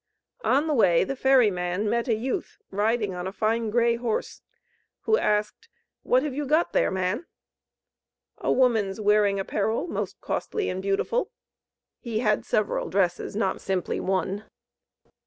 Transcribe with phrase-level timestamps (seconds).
[0.43, 4.41] On the way the ferry man met a youth, riding on a fine grey horse,
[5.01, 5.69] who asked:
[6.01, 7.27] "What have you got there, man?"
[8.39, 11.29] "A woman's wearing apparel, most costly and beautiful"
[11.99, 14.45] he had several dresses, not simply one.